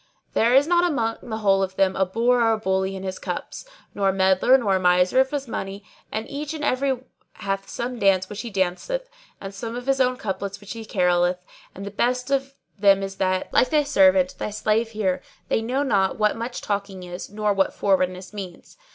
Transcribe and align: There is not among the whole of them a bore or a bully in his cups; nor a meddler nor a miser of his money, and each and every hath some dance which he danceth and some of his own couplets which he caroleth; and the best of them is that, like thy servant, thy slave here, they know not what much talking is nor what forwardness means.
There 0.33 0.55
is 0.55 0.65
not 0.65 0.83
among 0.83 1.17
the 1.21 1.37
whole 1.37 1.61
of 1.61 1.75
them 1.75 1.95
a 1.95 2.07
bore 2.07 2.41
or 2.41 2.53
a 2.53 2.57
bully 2.57 2.95
in 2.95 3.03
his 3.03 3.19
cups; 3.19 3.65
nor 3.93 4.09
a 4.09 4.11
meddler 4.11 4.57
nor 4.57 4.77
a 4.77 4.79
miser 4.79 5.19
of 5.19 5.29
his 5.29 5.47
money, 5.47 5.83
and 6.11 6.27
each 6.27 6.55
and 6.55 6.63
every 6.63 7.03
hath 7.33 7.69
some 7.69 7.99
dance 7.99 8.27
which 8.27 8.41
he 8.41 8.49
danceth 8.49 9.11
and 9.39 9.53
some 9.53 9.75
of 9.75 9.85
his 9.85 10.01
own 10.01 10.17
couplets 10.17 10.59
which 10.59 10.73
he 10.73 10.85
caroleth; 10.85 11.45
and 11.75 11.85
the 11.85 11.91
best 11.91 12.31
of 12.31 12.55
them 12.79 13.03
is 13.03 13.17
that, 13.17 13.53
like 13.53 13.69
thy 13.69 13.83
servant, 13.83 14.33
thy 14.39 14.49
slave 14.49 14.89
here, 14.89 15.21
they 15.49 15.61
know 15.61 15.83
not 15.83 16.17
what 16.17 16.35
much 16.35 16.63
talking 16.63 17.03
is 17.03 17.29
nor 17.29 17.53
what 17.53 17.71
forwardness 17.71 18.33
means. 18.33 18.77